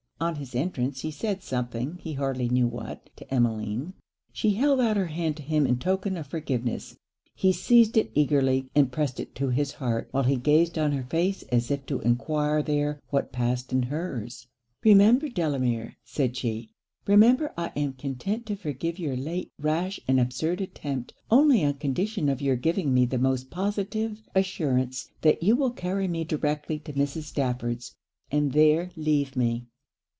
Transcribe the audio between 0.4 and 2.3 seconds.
entrance, he said something, he